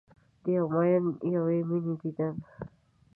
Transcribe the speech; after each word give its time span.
د 0.43 0.45
یو 0.57 0.65
میین 0.73 1.05
یوې 1.35 1.59
میینې 1.69 1.93
دیدن 2.01 2.35